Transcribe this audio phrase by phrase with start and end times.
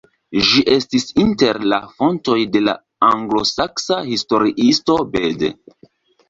[0.45, 2.75] Ĝi estis inter la fontoj de la
[3.09, 5.53] anglosaksa historiisto Bede.